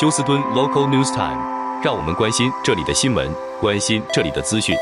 [0.00, 3.28] 休斯敦 Local News Time，让我们关心这里的新闻，
[3.60, 4.76] 关心这里的资讯。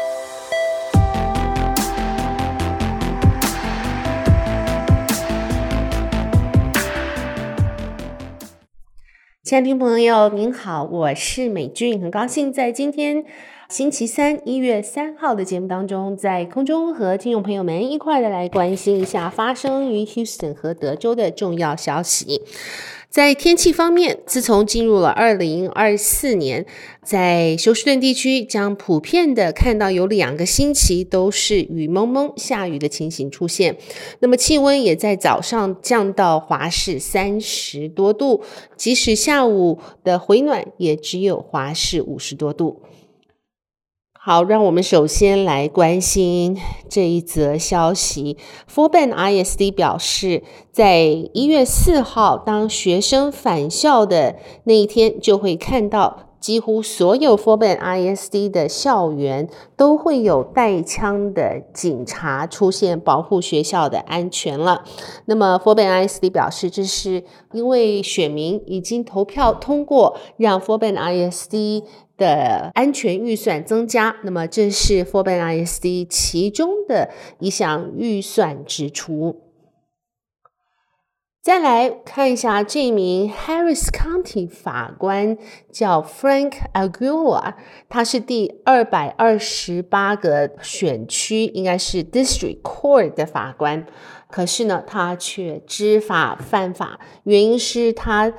[9.43, 13.25] 亲爱的听众朋友，您好，我是美俊，很高兴在今天
[13.69, 22.43] 星期三一月三号的节目当中，在空中和听众朋友们一块的来关心一下发生于 Houston 和德州的重要消息。
[23.11, 26.65] 在天气方面，自从进入了二零二四年，
[27.03, 33.77] 在休斯顿地区将普遍的看到有两个星期都是雨蒙蒙下雨的情形出现。
[34.21, 38.45] 那么气温也在早上降到华氏三十多度，
[38.77, 42.83] 即使下午的回暖也只有华氏五十多度。
[44.27, 46.59] 好，让我们首先来关心
[46.89, 48.37] 这一则消息。
[48.69, 54.35] ，forband ISD 表示，在一月四号，当学生返校的
[54.65, 64.85] 那一天，就会看到几乎所有 Fort Bend ISD 的校园都会有带枪的警察出现，保护学校的安全了。
[65.25, 71.83] 那么 Fort Bend ISD 表示，这是因为选民已经投票通过，让 Fort Bend ISD
[72.17, 77.11] 的安全预算增加，那么这是 Fort Bend ISD 其中的
[77.41, 79.46] 一项预算支出。
[81.47, 85.39] 再来看一下这名 Harris County 法官
[85.71, 87.55] 叫 Frank Aguilar，
[87.89, 93.87] 他是第二百二十八个选区，应该是 District Court 的法官，
[94.29, 98.33] 可是呢，他却知法犯法，原因是他。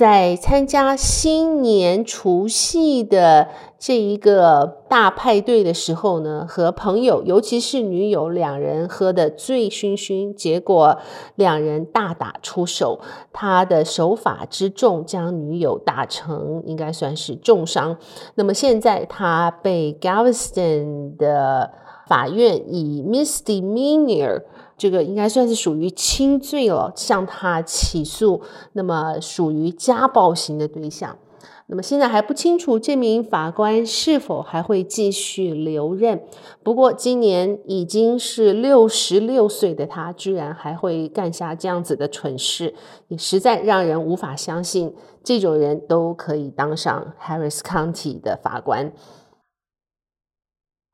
[0.00, 3.48] 在参加新年除夕的
[3.78, 10.96] 这一个大派对的时候呢，和朋友，尤其是女友，两人喝得醉醺醺，结果
[11.34, 12.98] 两人大打出手。
[13.30, 17.98] 他的手法之重，将女友打成应该算是重伤。
[18.36, 21.70] 那么现在他被 Galveston 的
[22.06, 24.44] 法院以 misdemeanor。
[24.80, 28.40] 这个应该算是属于轻罪了，向他起诉，
[28.72, 31.18] 那么属于家暴型的对象。
[31.66, 36.22] 那么现在还不清楚这名法官是否还会继续留任。
[36.62, 42.74] 不过今年已经是六十六岁的他，居然还会干下这样子的蠢事，
[43.08, 48.90] 也实在让人无法相信，这种人都可以当上 Harris County 的法官。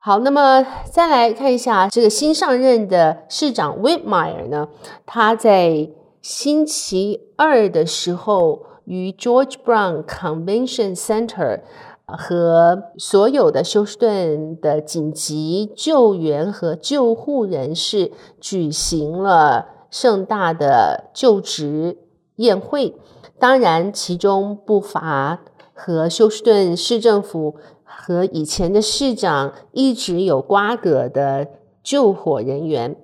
[0.07, 4.69] 好，那么再来看一下这个新上任的市长 Whitmire 呢，
[5.05, 5.91] 他在
[6.23, 11.63] 星期二的时候于 George Brown Convention Center
[12.07, 21.99] 和所有的休斯顿的紧急救援和救护人士举行了盛大的就职
[22.37, 22.95] 宴会，
[23.41, 25.41] 当然其中不乏
[25.75, 27.57] 和休斯顿市政府。
[27.87, 31.49] 和以前的市长一直有瓜葛的
[31.83, 32.97] 救火人员，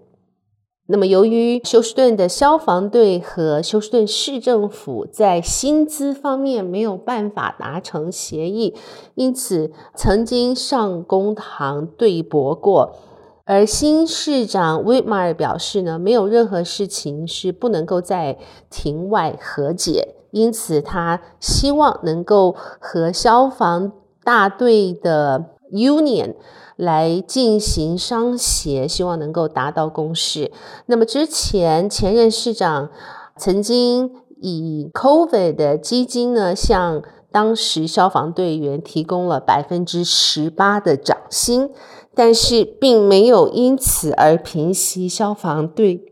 [0.87, 8.75] 那么由于休斯顿的消防队和休斯顿市政府在薪资方面没有办法达成协议，
[9.15, 12.97] 因此曾经上公堂对簿过。
[13.45, 18.39] 而新市长 Whitmire 表示呢，没有任何事情是不能够在
[18.69, 23.93] 庭外和解，因此他希望能够和消防。
[24.25, 26.35] 大队的 union
[26.77, 30.51] 来进行商协，希望能够达到共识。
[30.87, 32.91] 那么之前前任市长
[33.37, 41.71] 曾经以 COVID 的基金呢，向当时消防队员提供了百分之十八的涨薪，
[42.15, 46.12] 但是并没有因此而平息消防队。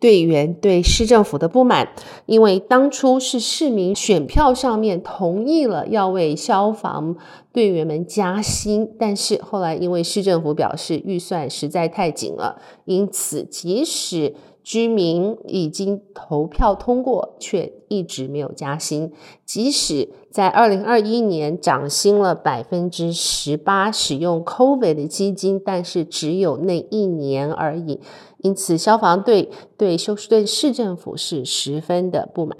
[0.00, 1.88] 队员对市政府的不满，
[2.26, 7.16] 因为当初是市民选票上面同意了要为消防
[7.52, 14.34] 队员们加薪，但是后来因为市政府表示预算实在太紧了，因此即使
[14.68, 19.10] 居民已经投票通过，却一直没有加薪。
[19.46, 28.02] 即使在二零二一年涨薪了百分之十八，使用 COVID 的基金，但是只有那一年而已。
[28.40, 32.54] 因此，消防队对休斯顿市政府是十分的不满。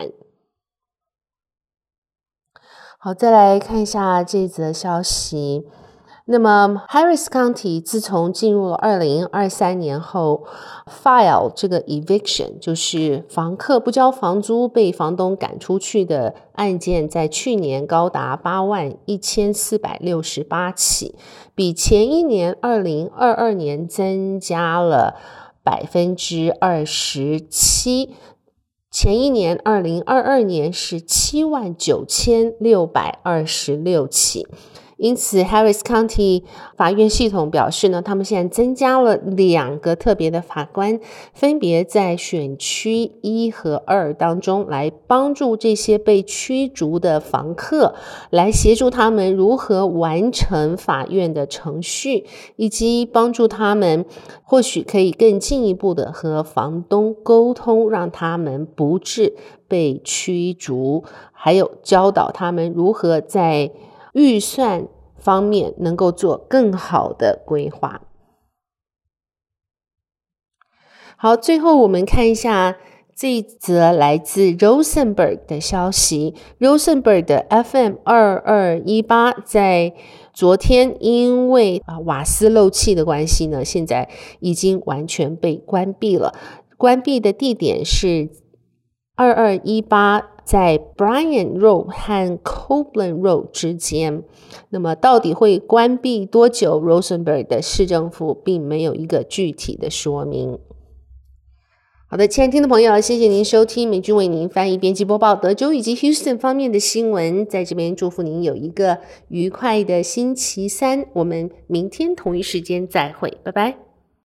[2.99, 5.67] 好，再来看一下这则消息。
[6.31, 10.45] 那么，Harris County 自从进入了二零二三年后
[10.87, 21.15] ，file 这个 eviction 就是房客不交房租被房东赶出去的案件，在去年高达八万一千四百六十八起，
[21.55, 25.15] 比前一年二零二二年增加了
[25.65, 28.15] 百分之二十七。
[28.91, 34.47] 前一年二零二二年是七万九千六百二十六起。
[34.99, 36.43] 因此，Harris County
[36.77, 40.99] 法院系统表示呢，他们现在增加了两个特别的法官，
[41.33, 47.95] 分别在选区一和二当中来帮助这些被驱逐的房客，
[48.31, 54.05] 来协助他们如何完成法院的程序，以及帮助他们
[54.43, 59.37] 或许可以更进一步的和房东沟通，让他们不致
[59.69, 63.71] 被驱逐，还有教导他们如何在。
[64.19, 68.03] 预算方面能够做更好的规划。
[71.17, 72.79] 好，最后我们看一下
[73.15, 76.35] 这则来自 Rosenberg 的消息。
[76.59, 79.95] Rosenberg 的 FM 二二一八在
[80.33, 84.09] 昨天因为啊瓦斯漏气的关系呢，现在
[84.41, 86.35] 已经完全被关闭了。
[86.77, 88.31] 关闭的地点是
[89.19, 90.31] 二二一八。
[90.49, 94.23] 在 Bryan Road 和 Copeland Road 之间，
[94.71, 100.59] 那么到底会关闭多久？Rosenberg 的市政府并没有一个具体的说明。
[102.09, 111.05] 好的，亲爱的听众朋友，谢谢您收听美君为您翻译、编辑、播报德州以及 Houston 方面的新闻，在这边祝福您有一个愉快的星期三。
[111.13, 113.88] 我们明天同一时间再会，拜拜。